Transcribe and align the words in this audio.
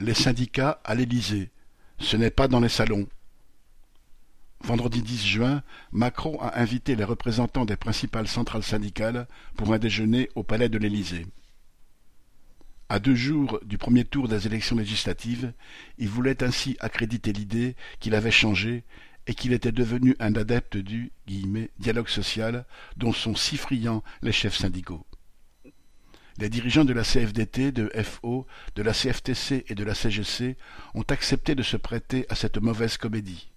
Les 0.00 0.14
syndicats 0.14 0.80
à 0.84 0.94
l'Élysée. 0.94 1.50
Ce 1.98 2.16
n'est 2.16 2.30
pas 2.30 2.46
dans 2.46 2.60
les 2.60 2.68
salons. 2.68 3.08
Vendredi 4.60 5.02
10 5.02 5.26
juin, 5.26 5.62
Macron 5.90 6.40
a 6.40 6.60
invité 6.60 6.94
les 6.94 7.02
représentants 7.02 7.64
des 7.64 7.76
principales 7.76 8.28
centrales 8.28 8.62
syndicales 8.62 9.26
pour 9.56 9.72
un 9.72 9.78
déjeuner 9.78 10.30
au 10.36 10.44
palais 10.44 10.68
de 10.68 10.78
l'Élysée. 10.78 11.26
À 12.88 13.00
deux 13.00 13.16
jours 13.16 13.58
du 13.64 13.76
premier 13.76 14.04
tour 14.04 14.28
des 14.28 14.46
élections 14.46 14.76
législatives, 14.76 15.52
il 15.98 16.08
voulait 16.08 16.44
ainsi 16.44 16.76
accréditer 16.78 17.32
l'idée 17.32 17.74
qu'il 17.98 18.14
avait 18.14 18.30
changé 18.30 18.84
et 19.26 19.34
qu'il 19.34 19.52
était 19.52 19.72
devenu 19.72 20.14
un 20.20 20.36
adepte 20.36 20.76
du 20.76 21.10
dialogue 21.26 22.08
social 22.08 22.66
dont 22.96 23.12
sont 23.12 23.34
si 23.34 23.56
friands 23.56 24.04
les 24.22 24.32
chefs 24.32 24.56
syndicaux. 24.56 25.04
Les 26.38 26.48
dirigeants 26.48 26.84
de 26.84 26.92
la 26.92 27.02
CFDT, 27.02 27.72
de 27.72 27.90
FO, 28.04 28.46
de 28.76 28.82
la 28.82 28.92
CFTC 28.92 29.64
et 29.66 29.74
de 29.74 29.82
la 29.82 29.94
CGC 29.94 30.56
ont 30.94 31.02
accepté 31.02 31.56
de 31.56 31.64
se 31.64 31.76
prêter 31.76 32.26
à 32.28 32.36
cette 32.36 32.58
mauvaise 32.58 32.96
comédie. 32.96 33.50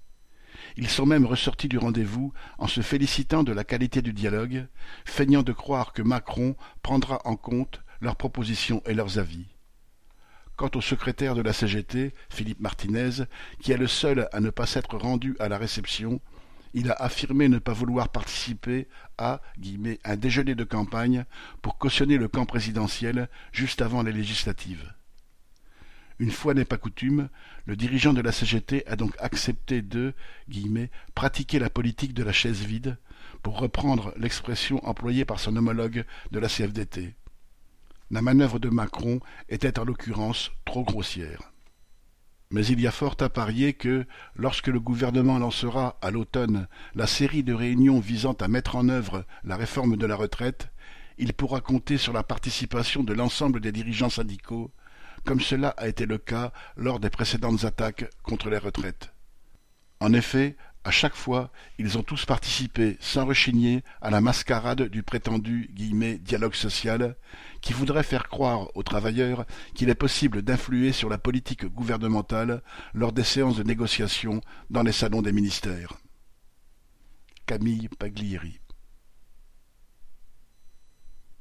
Ils 0.77 0.89
sont 0.89 1.05
même 1.05 1.27
ressortis 1.27 1.67
du 1.67 1.77
rendez-vous 1.77 2.33
en 2.57 2.67
se 2.67 2.81
félicitant 2.81 3.43
de 3.43 3.51
la 3.51 3.63
qualité 3.63 4.01
du 4.01 4.13
dialogue, 4.13 4.65
feignant 5.05 5.43
de 5.43 5.51
croire 5.51 5.93
que 5.93 6.01
Macron 6.01 6.55
prendra 6.81 7.21
en 7.23 7.35
compte 7.35 7.81
leurs 7.99 8.15
propositions 8.15 8.81
et 8.87 8.95
leurs 8.95 9.19
avis. 9.19 9.45
Quant 10.55 10.71
au 10.73 10.81
secrétaire 10.81 11.35
de 11.35 11.41
la 11.43 11.53
CGT, 11.53 12.15
Philippe 12.29 12.61
Martinez, 12.61 13.25
qui 13.61 13.71
est 13.71 13.77
le 13.77 13.87
seul 13.87 14.27
à 14.31 14.39
ne 14.39 14.49
pas 14.49 14.65
s'être 14.65 14.97
rendu 14.97 15.35
à 15.39 15.49
la 15.49 15.59
réception, 15.59 16.19
il 16.73 16.89
a 16.89 16.93
affirmé 16.93 17.49
ne 17.49 17.59
pas 17.59 17.73
vouloir 17.73 18.09
participer 18.09 18.87
à 19.17 19.41
un 20.05 20.15
déjeuner 20.15 20.55
de 20.55 20.63
campagne 20.63 21.25
pour 21.61 21.77
cautionner 21.77 22.17
le 22.17 22.27
camp 22.27 22.45
présidentiel 22.45 23.29
juste 23.51 23.81
avant 23.81 24.03
les 24.03 24.13
législatives. 24.13 24.93
Une 26.19 26.31
fois 26.31 26.53
n'est 26.53 26.65
pas 26.65 26.77
coutume, 26.77 27.29
le 27.65 27.75
dirigeant 27.75 28.13
de 28.13 28.21
la 28.21 28.31
CGT 28.31 28.85
a 28.87 28.95
donc 28.95 29.15
accepté 29.19 29.81
de 29.81 30.13
pratiquer 31.15 31.57
la 31.57 31.69
politique 31.69 32.13
de 32.13 32.23
la 32.23 32.31
chaise 32.31 32.61
vide, 32.61 32.97
pour 33.41 33.57
reprendre 33.59 34.13
l'expression 34.17 34.85
employée 34.87 35.25
par 35.25 35.39
son 35.39 35.55
homologue 35.55 36.05
de 36.31 36.39
la 36.39 36.47
CFDT. 36.47 37.15
La 38.11 38.21
manœuvre 38.21 38.59
de 38.59 38.69
Macron 38.69 39.19
était 39.49 39.79
en 39.79 39.85
l'occurrence 39.85 40.51
trop 40.65 40.83
grossière. 40.83 41.50
Mais 42.51 42.65
il 42.65 42.81
y 42.81 42.87
a 42.87 42.91
fort 42.91 43.15
à 43.21 43.29
parier 43.29 43.73
que, 43.73 44.05
lorsque 44.35 44.67
le 44.67 44.79
gouvernement 44.79 45.39
lancera, 45.39 45.97
à 46.01 46.11
l'automne, 46.11 46.67
la 46.95 47.07
série 47.07 47.43
de 47.43 47.53
réunions 47.53 48.01
visant 48.01 48.33
à 48.33 48.49
mettre 48.49 48.75
en 48.75 48.89
œuvre 48.89 49.25
la 49.45 49.55
réforme 49.55 49.95
de 49.95 50.05
la 50.05 50.17
retraite, 50.17 50.69
il 51.17 51.33
pourra 51.33 51.61
compter 51.61 51.97
sur 51.97 52.11
la 52.11 52.23
participation 52.23 53.03
de 53.03 53.13
l'ensemble 53.13 53.61
des 53.61 53.71
dirigeants 53.71 54.09
syndicaux, 54.09 54.71
comme 55.23 55.39
cela 55.39 55.69
a 55.77 55.87
été 55.87 56.05
le 56.05 56.17
cas 56.17 56.51
lors 56.75 56.99
des 56.99 57.09
précédentes 57.09 57.63
attaques 57.63 58.09
contre 58.21 58.49
les 58.49 58.57
retraites. 58.57 59.13
En 60.01 60.13
effet, 60.13 60.57
à 60.83 60.89
chaque 60.91 61.15
fois, 61.15 61.51
ils 61.77 61.97
ont 61.97 62.03
tous 62.03 62.25
participé, 62.25 62.97
sans 62.99 63.25
rechigner, 63.25 63.83
à 64.01 64.09
la 64.09 64.19
mascarade 64.19 64.83
du 64.83 65.03
prétendu 65.03 65.69
dialogue 65.71 66.55
social, 66.55 67.15
qui 67.61 67.73
voudrait 67.73 68.03
faire 68.03 68.29
croire 68.29 68.75
aux 68.75 68.81
travailleurs 68.81 69.45
qu'il 69.75 69.89
est 69.89 69.95
possible 69.95 70.41
d'influer 70.41 70.91
sur 70.91 71.09
la 71.09 71.19
politique 71.19 71.65
gouvernementale 71.65 72.63
lors 72.93 73.11
des 73.11 73.23
séances 73.23 73.57
de 73.57 73.63
négociation 73.63 74.41
dans 74.71 74.81
les 74.81 74.91
salons 74.91 75.21
des 75.21 75.31
ministères. 75.31 75.93
Camille 77.45 77.89
Paglieri 77.99 78.59